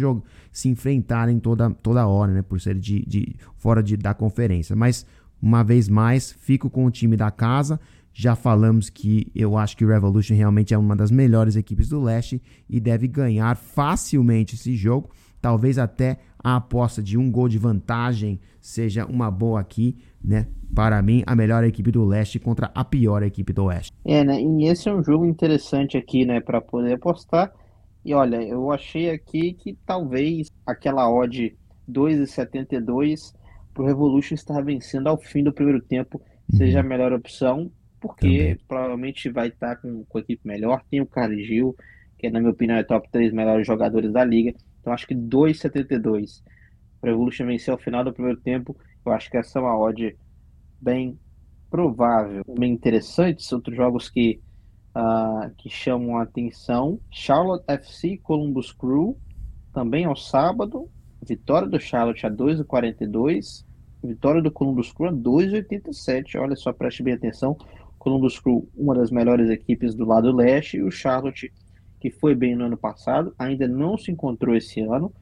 [0.51, 2.41] se enfrentarem toda, toda hora, né?
[2.41, 4.75] Por ser de, de fora de, da conferência.
[4.75, 5.05] Mas
[5.43, 7.77] uma vez mais, fico com o time da casa.
[8.13, 12.01] Já falamos que eu acho que o Revolution realmente é uma das melhores equipes do
[12.01, 15.09] leste e deve ganhar facilmente esse jogo.
[15.41, 20.47] Talvez até a aposta de um gol de vantagem seja uma boa aqui, né?
[20.73, 23.91] Para mim, a melhor equipe do leste contra a pior equipe do oeste.
[24.05, 24.41] É, né?
[24.41, 26.39] E esse é um jogo interessante aqui, né?
[26.39, 27.51] Para poder apostar.
[28.05, 31.53] E olha, eu achei aqui que talvez aquela odd
[31.91, 33.33] 2,72
[33.73, 36.89] para o Revolution estar vencendo ao fim do primeiro tempo seja a uhum.
[36.89, 38.57] melhor opção, porque Também.
[38.67, 40.83] provavelmente vai estar com, com a equipe melhor.
[40.89, 41.75] Tem o Carlos Gil,
[42.17, 44.53] que na minha opinião é top 3 melhores jogadores da liga.
[44.79, 46.41] Então acho que 2,72
[46.99, 48.77] para o Revolution vencer ao final do primeiro tempo.
[49.05, 50.15] Eu acho que essa é uma odd
[50.79, 51.17] bem
[51.69, 52.43] provável.
[52.57, 54.39] Bem interessantes, outros jogos que,
[54.95, 56.99] uh, que chamam a atenção.
[57.09, 59.17] Charlotte FC Columbus Crew,
[59.73, 60.89] também ao sábado.
[61.23, 63.65] Vitória do Charlotte a 2,42.
[64.03, 66.37] Vitória do Columbus Crew a 2,87.
[66.39, 67.57] Olha só, preste bem atenção.
[67.97, 71.51] Columbus Crew, uma das melhores equipes do lado leste, e o Charlotte,
[72.01, 75.13] que foi bem no ano passado, ainda não se encontrou esse ano.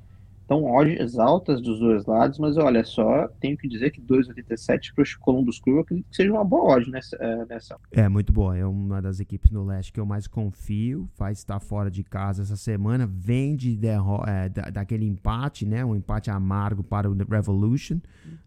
[0.52, 5.02] Então, odds altas dos dois lados, mas olha só, tenho que dizer que 2,87 para
[5.02, 7.78] o Columbus Crew, eu acredito que seja uma boa odd nessa, é, nessa.
[7.90, 8.58] É, muito boa.
[8.58, 11.10] É uma das equipes no leste que eu mais confio.
[11.14, 13.08] Faz estar fora de casa essa semana.
[13.08, 13.80] Vem de
[14.28, 15.86] é, da, daquele empate, né?
[15.86, 18.02] Um empate amargo para o Revolution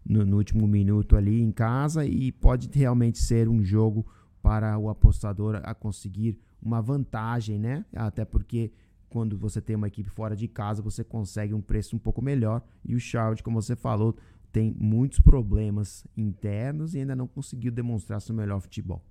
[0.05, 2.05] no, no último minuto ali em casa.
[2.05, 4.05] E pode realmente ser um jogo
[4.43, 7.83] para o apostador a conseguir uma vantagem, né?
[7.95, 8.71] Até porque
[9.15, 12.61] quando você tem uma equipe fora de casa, você consegue um preço um pouco melhor.
[12.83, 14.13] E o Charlotte, como você falou,
[14.51, 19.01] tem muitos problemas internos e ainda não conseguiu demonstrar seu melhor futebol.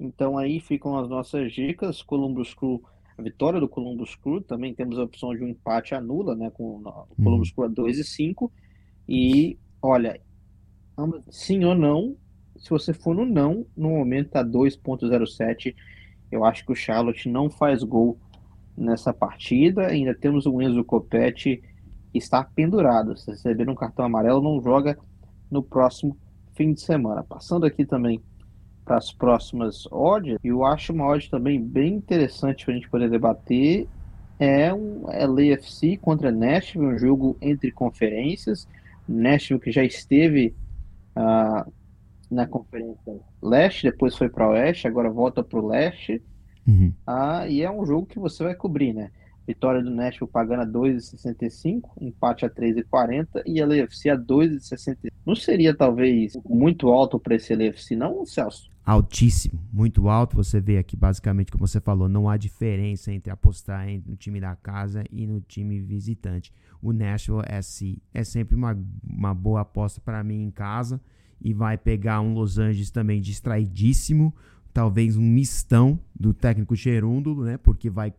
[0.00, 2.02] Então aí ficam as nossas dicas.
[2.02, 2.82] Columbus Crew,
[3.16, 6.78] a vitória do Columbus Crew, também temos a opção de um empate anula, né, com
[6.78, 7.54] o Columbus hum.
[7.54, 8.52] Crew a 2 e 5.
[9.08, 10.20] E olha,
[11.30, 12.16] sim ou não,
[12.56, 15.76] se você for no não, no momento tá 2.07,
[16.32, 18.18] eu acho que o Charlotte não faz gol
[18.80, 19.86] nessa partida.
[19.86, 21.62] Ainda temos o Enzo Copete
[22.10, 23.16] que está pendurado.
[23.16, 24.98] Se receber um cartão amarelo, não joga
[25.50, 26.16] no próximo
[26.54, 27.22] fim de semana.
[27.22, 28.20] Passando aqui também
[28.84, 33.10] para as próximas odds, eu acho uma odd também bem interessante para a gente poder
[33.10, 33.86] debater.
[34.38, 38.66] É um LAFC contra Nashville, um jogo entre conferências.
[39.06, 40.54] Nashville que já esteve
[41.14, 41.70] uh,
[42.30, 46.22] na conferência leste, depois foi para o oeste, agora volta para o leste.
[46.70, 46.92] Uhum.
[47.06, 49.10] Ah, e é um jogo que você vai cobrir, né?
[49.46, 55.10] Vitória do Nashville pagando a 2,65, empate a 3,40 e a LFC a 2,60.
[55.26, 58.70] Não seria talvez muito alto para esse LFC, não, Celso?
[58.84, 60.36] Altíssimo, muito alto.
[60.36, 64.54] Você vê aqui, basicamente, como você falou, não há diferença entre apostar no time da
[64.54, 66.52] casa e no time visitante.
[66.80, 71.00] O Nashville SC é sempre uma, uma boa aposta para mim em casa
[71.40, 74.34] e vai pegar um Los Angeles também distraidíssimo
[74.80, 77.58] talvez um mistão do técnico Gerúndulo, né?
[77.58, 78.10] Porque vai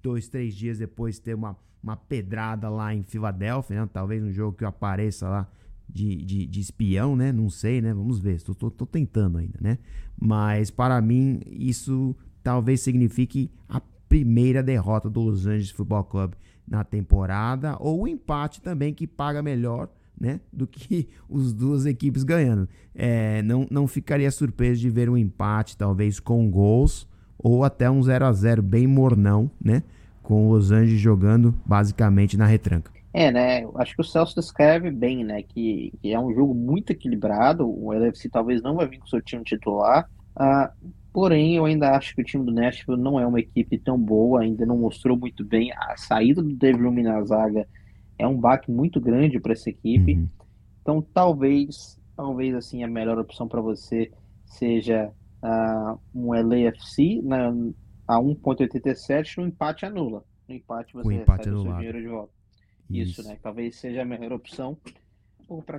[0.00, 3.90] dois, três dias depois ter uma, uma pedrada lá em Filadélfia, né?
[3.92, 5.50] Talvez um jogo que apareça lá
[5.88, 7.32] de, de, de, espião, né?
[7.32, 7.92] Não sei, né?
[7.92, 8.40] Vamos ver.
[8.40, 9.78] Tô, tô, tô, tentando ainda, né?
[10.16, 16.34] Mas para mim isso talvez signifique a primeira derrota do Los Angeles Football Club
[16.68, 19.88] na temporada ou o empate também que paga melhor
[20.20, 22.68] né, do que os duas equipes ganhando.
[22.94, 28.02] É, não, não ficaria surpreso de ver um empate, talvez com gols, ou até um
[28.02, 29.82] 0 a 0 bem mornão, né,
[30.22, 32.92] com os Anjos jogando basicamente na retranca.
[33.12, 33.66] É, né?
[33.74, 35.42] Acho que o Celso descreve bem, né?
[35.42, 37.68] Que, que é um jogo muito equilibrado.
[37.68, 40.08] O LFC talvez não vai vir com seu time titular.
[40.36, 40.70] Ah,
[41.12, 44.42] porém, eu ainda acho que o time do Nashville não é uma equipe tão boa,
[44.42, 45.72] ainda não mostrou muito bem.
[45.72, 47.66] A saída do David Rumi na zaga
[48.20, 50.14] é um baque muito grande para essa equipe.
[50.14, 50.28] Uhum.
[50.82, 54.12] Então, talvez, talvez assim a melhor opção para você
[54.44, 55.10] seja
[55.42, 57.48] uh, um LAFC na,
[58.06, 60.24] a 1.87 no empate anula.
[60.48, 62.32] No empate você o empate recebe o seu dinheiro de volta.
[62.90, 63.38] Isso, Isso, né?
[63.40, 64.76] Talvez seja a melhor opção.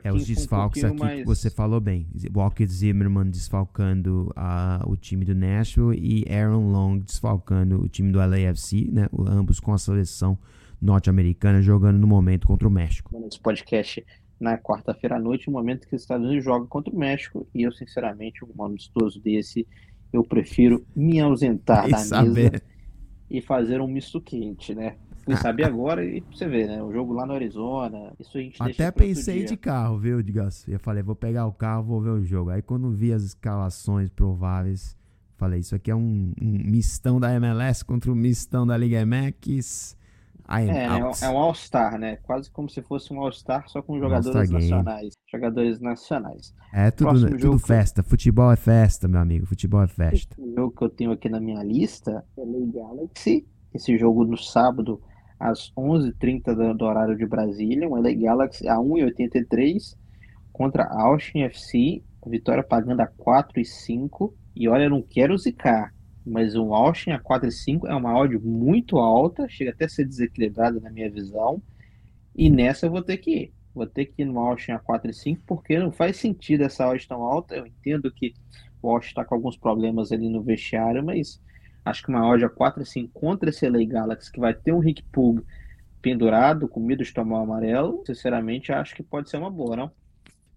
[0.04, 1.20] é os desfalques um aqui mais...
[1.20, 2.08] que você falou bem.
[2.34, 8.20] Walker Zimmerman desfalcando uh, o time do Nashville e Aaron Long desfalcando o time do
[8.20, 9.10] LAFC, né?
[9.28, 10.38] Ambos com a seleção
[10.82, 13.16] norte-americana jogando no momento contra o México.
[13.28, 14.04] Esse podcast
[14.40, 17.62] na quarta-feira à noite, no momento que os Estados Unidos jogam contra o México, e
[17.62, 19.68] eu, sinceramente, um amistoso desse,
[20.12, 22.52] eu prefiro me ausentar da saber.
[22.52, 22.64] mesa
[23.30, 24.96] e fazer um misto quente, né?
[25.24, 26.82] Fui saber agora e você vê, né?
[26.82, 30.68] O jogo lá no Arizona, isso a gente Até pensei de carro, viu, Digas?
[30.68, 32.50] Eu falei, vou pegar o carro, vou ver o jogo.
[32.50, 34.98] Aí quando vi as escalações prováveis,
[35.38, 39.96] falei, isso aqui é um, um mistão da MLS contra o mistão da Liga MX
[40.48, 42.18] é, né, é um All-Star, né?
[42.18, 45.14] Quase como se fosse um All-Star, só com jogadores nacionais.
[45.32, 46.54] Jogadores nacionais.
[46.74, 48.04] É tudo, festa.
[48.04, 49.46] Futebol é festa, meu amigo.
[49.46, 50.36] Futebol é festa.
[50.40, 53.48] O jogo que eu tenho aqui na minha lista é Lei Galaxy.
[53.74, 55.02] Esse jogo no sábado,
[55.40, 57.88] às 11h30 do, do horário de Brasília.
[57.88, 59.96] Um LA Galaxy a 1,83
[60.52, 62.04] contra a Austin FC.
[62.28, 64.34] Vitória pagando a 4,5.
[64.56, 65.94] E olha, eu não quero zicar
[66.26, 70.80] mas o Austin a 4,5 é uma odd muito alta, chega até a ser desequilibrada
[70.80, 71.62] na minha visão.
[72.36, 73.54] E nessa eu vou ter que ir.
[73.74, 77.24] Vou ter que ir no Austin a 4,5 porque não faz sentido essa odd tão
[77.24, 77.56] alta.
[77.56, 78.34] Eu entendo que
[78.82, 81.42] o Austin está com alguns problemas ali no vestiário, mas
[81.86, 85.04] acho que uma odd a 4,5 contra esse LA Galaxy que vai ter um Rick
[85.12, 85.42] Pug
[86.02, 89.92] pendurado, com medo de tomar o amarelo, sinceramente acho que pode ser uma boa, não?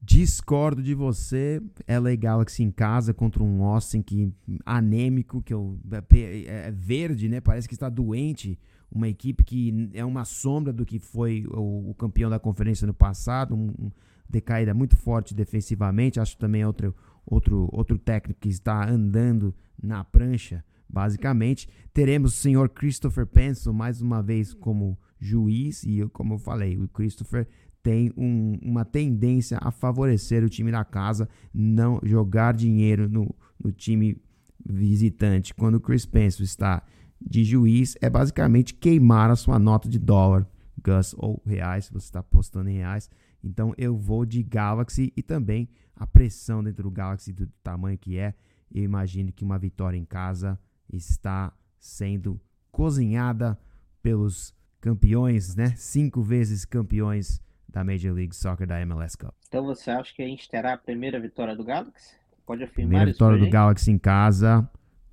[0.06, 1.62] Discordo de você.
[1.88, 4.30] LA Galaxy em casa contra um Austin que
[4.64, 5.78] anêmico, que eu,
[6.12, 7.40] é, é verde, né?
[7.40, 8.58] Parece que está doente.
[8.92, 12.92] Uma equipe que é uma sombra do que foi o, o campeão da conferência no
[12.92, 13.54] passado.
[13.54, 13.90] Um, um,
[14.28, 16.20] decaída muito forte defensivamente.
[16.20, 21.66] Acho também outro, outro, outro técnico que está andando na prancha, basicamente.
[21.94, 25.82] Teremos o senhor Christopher Penson mais uma vez como juiz.
[25.84, 27.48] E como eu falei, o Christopher
[27.84, 33.70] tem um, uma tendência a favorecer o time da casa, não jogar dinheiro no, no
[33.70, 34.16] time
[34.64, 35.54] visitante.
[35.54, 36.82] Quando o Chris Penson está
[37.20, 40.48] de juiz, é basicamente queimar a sua nota de dólar,
[40.82, 43.10] Gus, ou reais, se você está apostando em reais.
[43.42, 48.16] Então eu vou de Galaxy e também a pressão dentro do Galaxy do tamanho que
[48.16, 48.34] é.
[48.74, 50.58] Eu imagino que uma vitória em casa
[50.90, 52.40] está sendo
[52.72, 53.58] cozinhada
[54.02, 55.74] pelos campeões, né?
[55.76, 57.44] Cinco vezes campeões
[57.74, 59.34] da Major League Soccer da MLS Cup.
[59.48, 62.14] Então você acha que a gente terá a primeira vitória do Galaxy?
[62.46, 64.68] Pode afirmar Primeira isso vitória do Galaxy em casa,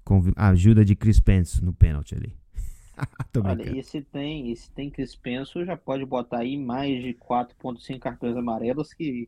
[0.06, 2.36] com a ajuda de Chris Pence no pênalti ali.
[3.44, 7.16] Olha, e se tem, e se tem Chris Pence, já pode botar aí mais de
[7.16, 9.28] 4.5 cartões amarelos, que,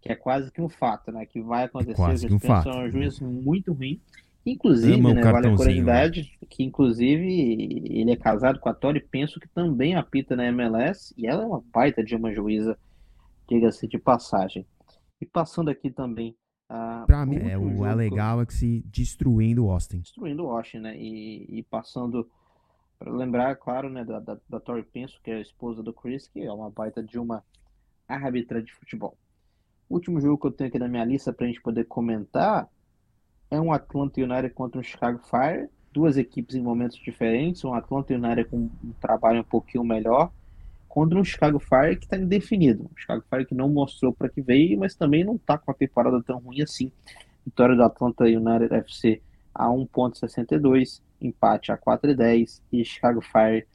[0.00, 1.26] que é quase que um fato, né?
[1.26, 1.92] Que vai acontecer.
[1.92, 2.70] É quase o um fato.
[2.70, 4.00] é um juiz muito ruim.
[4.46, 7.24] Inclusive, né, vale a curiosidade, que inclusive
[7.90, 11.46] ele é casado com a Tori Penso, que também apita na MLS, e ela é
[11.46, 12.78] uma baita de uma juíza,
[13.48, 14.66] diga-se de passagem.
[15.18, 16.36] E passando aqui também.
[16.70, 20.00] Uh, pra mim, é o LA Galaxy destruindo o Austin.
[20.00, 20.94] Destruindo o Austin, né?
[20.94, 22.28] E, e passando,
[22.98, 26.28] para lembrar, claro, né, da, da, da Tori Penso, que é a esposa do Chris,
[26.28, 27.42] que é uma baita de uma
[28.06, 29.16] árbitra de futebol.
[29.88, 32.68] O último jogo que eu tenho aqui na minha lista para a gente poder comentar
[33.54, 38.14] é um Atlanta United contra um Chicago Fire, duas equipes em momentos diferentes, um Atlanta
[38.14, 40.30] United com um trabalho um pouquinho melhor,
[40.88, 42.84] contra um Chicago Fire que está indefinido.
[42.84, 45.74] Um Chicago Fire que não mostrou para que veio, mas também não está com a
[45.74, 46.90] temporada tão ruim assim.
[47.44, 49.20] Vitória do Atlanta United FC
[49.54, 53.66] a 1.62, empate a 4.10 e Chicago Fire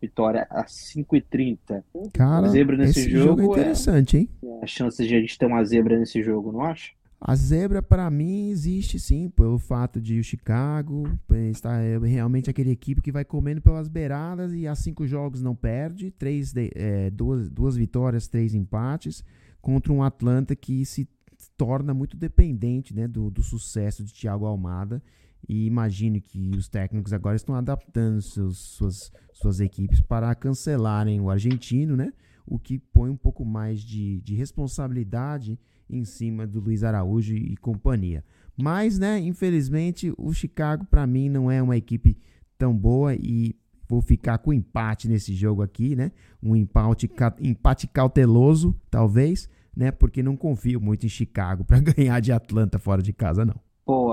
[0.00, 1.82] vitória a 5,30.
[2.12, 4.30] Cara, zebra nesse esse jogo, jogo é interessante, é, hein?
[4.62, 6.92] A chance de a gente ter uma zebra nesse jogo, não acha?
[7.20, 11.04] A zebra, para mim, existe sim, pelo fato de o Chicago
[11.50, 15.54] estar é realmente aquele equipe que vai comendo pelas beiradas e há cinco jogos não
[15.54, 19.24] perde, três é, duas, duas vitórias, três empates,
[19.62, 21.08] contra um Atlanta que se
[21.56, 25.02] torna muito dependente né, do, do sucesso de Thiago Almada.
[25.48, 31.30] E imagine que os técnicos agora estão adaptando seus, suas, suas equipes para cancelarem o
[31.30, 32.12] argentino, né?
[32.46, 37.56] o que põe um pouco mais de, de responsabilidade em cima do Luiz Araújo e
[37.56, 38.24] companhia.
[38.56, 42.18] Mas, né, infelizmente, o Chicago para mim não é uma equipe
[42.56, 43.54] tão boa e
[43.88, 46.10] vou ficar com empate nesse jogo aqui, né?
[46.42, 49.90] Um empate, empate cauteloso, talvez, né?
[49.90, 53.60] Porque não confio muito em Chicago para ganhar de Atlanta fora de casa, não.
[53.84, 54.12] Pô,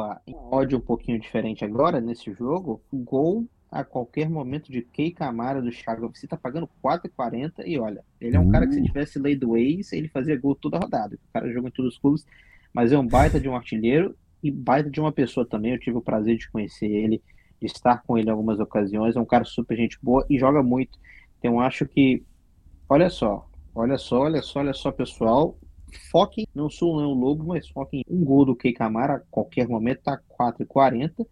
[0.52, 2.84] ódio um pouquinho diferente agora nesse jogo.
[2.94, 6.08] Gol a qualquer momento de Kei Camara do Chicago.
[6.14, 8.52] Você tá pagando 4,40 e olha, ele é um uh.
[8.52, 8.84] cara que se uh.
[8.84, 11.16] tivesse lei do ele fazia gol toda rodada.
[11.16, 12.24] O cara joga em todos os clubes,
[12.72, 15.72] mas é um baita de um artilheiro e baita de uma pessoa também.
[15.72, 17.20] Eu tive o prazer de conhecer ele,
[17.60, 19.16] de estar com ele em algumas ocasiões.
[19.16, 21.00] É um cara super gente boa e joga muito.
[21.40, 22.24] Então acho que,
[22.88, 25.58] olha só, olha só, olha só, olha só, pessoal.
[26.12, 30.04] Foquem, não sou não lobo, mas foquem um gol do Kei Camara a qualquer momento,
[30.04, 31.26] tá 4,40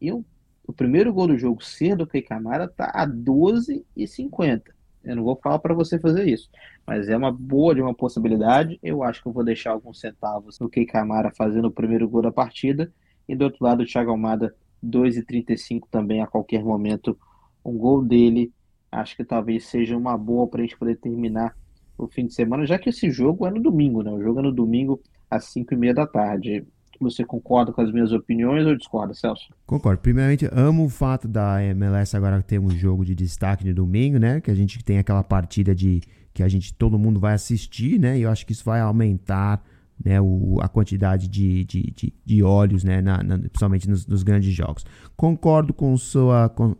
[0.00, 0.24] e um
[0.64, 4.62] o primeiro gol do jogo ser do Kei Camara tá a 12,50.
[5.04, 6.48] Eu não vou falar para você fazer isso,
[6.86, 8.78] mas é uma boa de uma possibilidade.
[8.82, 12.22] Eu acho que eu vou deixar alguns centavos no Kei Camara fazendo o primeiro gol
[12.22, 12.92] da partida.
[13.28, 17.18] E do outro lado, o Thiago Almada, 2,35 também a qualquer momento.
[17.64, 18.52] Um gol dele,
[18.90, 21.56] acho que talvez seja uma boa para a gente poder terminar
[21.98, 24.10] o fim de semana, já que esse jogo é no domingo, né?
[24.10, 26.66] O jogo é no domingo às 5 e meia da tarde.
[27.02, 29.52] Você concorda com as minhas opiniões ou discorda, Celso?
[29.66, 30.00] Concordo.
[30.00, 34.40] Primeiramente, amo o fato da MLS agora ter um jogo de destaque de domingo, né?
[34.40, 36.00] Que a gente tem aquela partida de
[36.32, 38.18] que a gente todo mundo vai assistir, né?
[38.18, 39.62] E eu acho que isso vai aumentar
[40.02, 44.22] né, o, a quantidade de, de, de, de olhos, né, na, na, principalmente nos, nos,
[44.22, 44.84] grandes jogos.
[45.16, 46.48] Concordo com sua.
[46.48, 46.74] Com,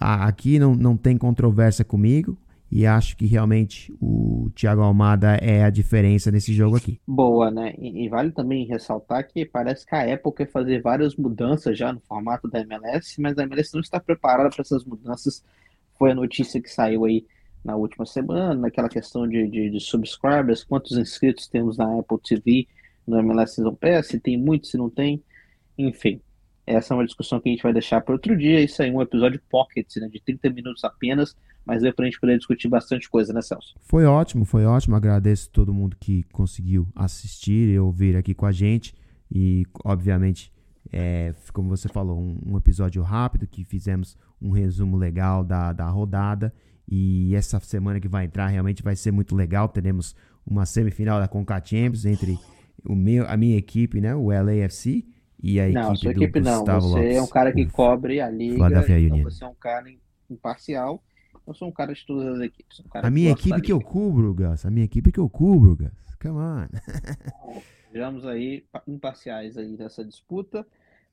[0.00, 2.36] a, aqui não, não tem controvérsia comigo
[2.70, 7.00] e acho que realmente o Thiago Almada é a diferença nesse jogo aqui.
[7.06, 7.74] Boa, né?
[7.78, 11.92] E, e, vale também ressaltar que parece que a Apple quer fazer várias mudanças já
[11.92, 15.44] no formato da MLS, mas a MLS não está preparada para essas mudanças.
[15.96, 17.24] Foi a notícia que saiu aí
[17.64, 22.66] na última semana, naquela questão de, de, de subscribers, quantos inscritos temos na Apple TV,
[23.06, 25.22] no MLS Season Pass, se tem muito, se não tem,
[25.78, 26.20] enfim.
[26.66, 28.60] Essa é uma discussão que a gente vai deixar para outro dia.
[28.60, 32.08] Isso aí é um episódio pocket, né, de 30 minutos apenas, mas é para a
[32.08, 33.74] gente poder discutir bastante coisa, né, Celso?
[33.82, 34.94] Foi ótimo, foi ótimo.
[34.94, 38.94] Agradeço todo mundo que conseguiu assistir e ouvir aqui com a gente.
[39.28, 40.52] E, obviamente,
[40.92, 45.88] é, como você falou, um, um, episódio rápido que fizemos um resumo legal da, da
[45.88, 46.54] rodada.
[46.88, 49.68] E essa semana que vai entrar realmente vai ser muito legal.
[49.68, 50.14] Teremos
[50.46, 52.38] uma semifinal da Conca Champions entre
[52.84, 55.04] o meu, a minha equipe, né, o LAFC
[55.42, 56.58] e a não, equipe sua do equipe não.
[56.58, 58.54] Gustavo você Lopes, é um cara que cobre a liga.
[58.54, 59.86] Então Você é um cara
[60.30, 61.02] imparcial.
[61.46, 62.80] Eu sou um cara de todas as equipes.
[62.80, 64.66] Um a minha equipe que eu cubro, Gus.
[64.66, 66.14] A minha equipe que eu cubro, Gus.
[66.20, 66.66] Come on.
[67.92, 70.66] Vejamos aí imparciais aí nessa disputa.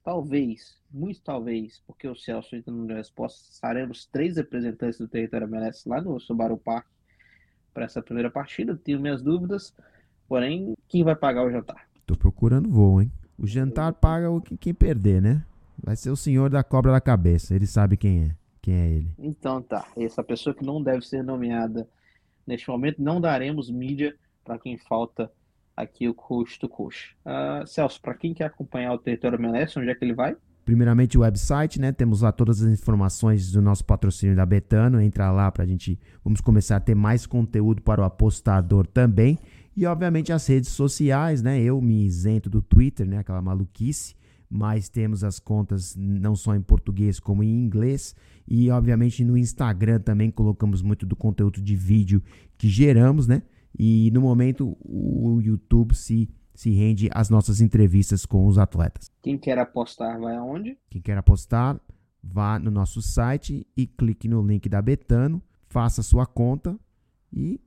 [0.04, 5.48] Talvez, muito talvez, porque o Celso ainda não deu resposta, estaremos três representantes do território
[5.48, 6.86] MLS lá no Subaru Park
[7.74, 8.76] para essa primeira partida.
[8.76, 9.74] Tenho minhas dúvidas,
[10.28, 11.88] porém, quem vai pagar o jantar?
[12.06, 13.10] Tô procurando voo, hein?
[13.38, 15.46] O jantar paga o quem perder, né?
[15.82, 17.56] Vai ser o senhor da cobra da cabeça.
[17.56, 18.42] Ele sabe quem é.
[18.63, 19.13] Quem é ele?
[19.19, 19.86] Então tá.
[19.95, 21.88] Essa pessoa que não deve ser nomeada
[22.47, 25.30] neste momento, não daremos mídia para quem falta
[25.76, 27.15] aqui o coach to coach.
[27.26, 30.38] Uh, Celso, para quem quer acompanhar o território MLS, onde é que ele vai?
[30.63, 31.91] Primeiramente o website, né?
[31.91, 35.02] Temos lá todas as informações do nosso patrocínio da Betano.
[35.02, 35.99] Entra lá para a gente.
[36.23, 39.38] Vamos começar a ter mais conteúdo para o apostador também.
[39.76, 41.62] E obviamente as redes sociais, né?
[41.62, 43.17] Eu me isento do Twitter, né?
[43.17, 44.15] Aquela maluquice.
[44.55, 48.15] Mas temos as contas não só em português como em inglês.
[48.47, 52.21] E obviamente no Instagram também colocamos muito do conteúdo de vídeo
[52.55, 53.41] que geramos, né?
[53.75, 59.09] E no momento o YouTube se, se rende às nossas entrevistas com os atletas.
[59.23, 60.77] Quem quer apostar vai aonde?
[60.87, 61.81] Quem quer apostar,
[62.21, 66.77] vá no nosso site e clique no link da Betano, faça sua conta
[67.31, 67.59] e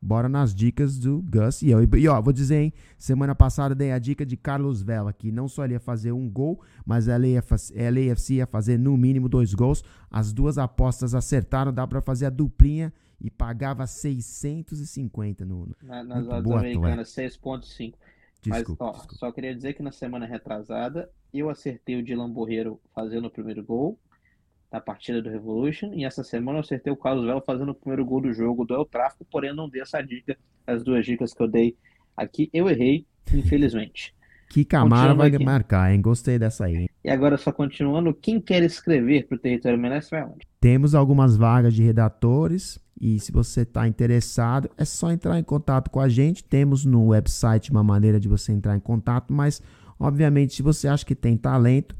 [0.00, 1.82] Bora nas dicas do Gus e eu.
[1.82, 2.72] E ó, vou dizer, hein?
[2.96, 6.30] Semana passada dei a dica de Carlos Vela, que não só ele ia fazer um
[6.30, 9.82] gol, mas a LAFC ia fazer no mínimo dois gols.
[10.08, 15.68] As duas apostas acertaram, dá para fazer a duplinha e pagava 650 no.
[15.82, 17.94] Na, nas odds americanas, 6,5.
[18.46, 19.14] Mas, ó, desculpa.
[19.16, 23.64] só queria dizer que na semana retrasada eu acertei o Dylan Borreiro fazendo o primeiro
[23.64, 23.98] gol
[24.70, 25.92] da partida do Revolution.
[25.94, 28.74] E essa semana eu acertei o Carlos Vela fazendo o primeiro gol do jogo do
[28.74, 30.36] El Tráfico, porém eu não dei essa dica.
[30.66, 31.76] As duas dicas que eu dei
[32.16, 34.14] aqui, eu errei, infelizmente.
[34.50, 35.44] Que Camara vai aqui.
[35.44, 36.00] marcar, hein?
[36.00, 36.74] Gostei dessa aí.
[36.74, 36.88] Hein?
[37.04, 40.46] E agora, só continuando, quem quer escrever para o Território MLS vai onde?
[40.58, 45.90] Temos algumas vagas de redatores e se você está interessado, é só entrar em contato
[45.90, 46.42] com a gente.
[46.42, 49.62] Temos no website uma maneira de você entrar em contato, mas
[50.00, 51.94] obviamente se você acha que tem talento,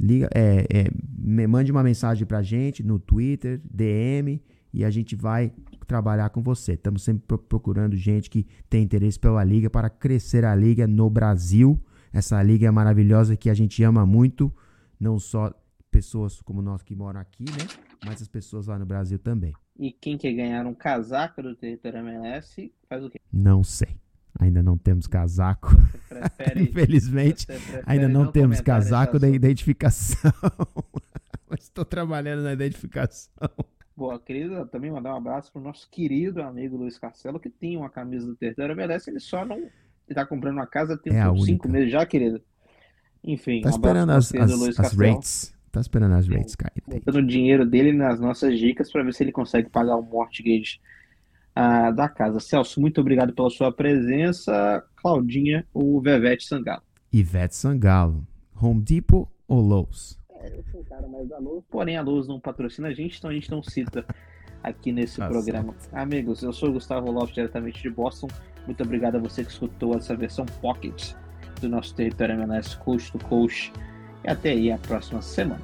[0.00, 0.84] liga, é, é,
[1.18, 4.42] me mande uma mensagem pra gente no Twitter, DM,
[4.72, 5.52] e a gente vai
[5.86, 6.72] trabalhar com você.
[6.74, 11.10] Estamos sempre pro- procurando gente que tem interesse pela liga para crescer a liga no
[11.10, 11.78] Brasil.
[12.12, 14.52] Essa liga é maravilhosa que a gente ama muito,
[14.98, 15.52] não só
[15.90, 17.66] pessoas como nós que moram aqui, né?
[18.06, 19.52] Mas as pessoas lá no Brasil também.
[19.78, 23.18] E quem quer ganhar um casaco do território MLS faz o quê?
[23.32, 23.88] Não sei.
[24.40, 25.68] Ainda não temos casaco.
[26.08, 26.62] Prefere.
[26.64, 27.46] Infelizmente,
[27.84, 30.32] ainda não, temos comentar nesse casaco da identificação.
[31.48, 33.32] Mas estou trabalhando na identificação.
[33.96, 37.90] Boa, querida, também mandar um abraço pro nosso querido amigo Luiz Castelo, que tem uma
[37.90, 39.56] camisa do território MLS, ele só não.
[39.58, 41.68] Ele tá comprando uma casa tem É uns cinco única.
[41.68, 42.40] meses já, querido.
[43.22, 45.12] Enfim, Tá um esperando as, as, Luiz as Castelo.
[45.12, 45.54] rates.
[45.70, 46.82] Tá esperando as rates caírem.
[47.04, 50.80] botando o dinheiro dele nas nossas dicas para ver se ele consegue pagar o mortgage
[51.54, 52.40] ah, da casa.
[52.40, 54.84] Celso, muito obrigado pela sua presença.
[54.96, 56.82] Claudinha, o Vevete Sangalo.
[57.12, 58.26] Ivete Sangalo.
[58.60, 60.18] Home Depot ou Lowe's?
[60.40, 61.64] É, eu sou um cara mais da luz.
[61.70, 64.04] Porém, a Luz não patrocina a gente, então a gente não cita
[64.62, 65.74] aqui nesse Tá programa.
[65.92, 68.28] Amigos, eu sou o Gustavo Lopes, diretamente de Boston.
[68.66, 71.14] Muito obrigado a você que escutou essa versão Pocket
[71.60, 73.72] do nosso território MLS Coast to Coast.
[74.24, 75.62] E até aí a próxima semana.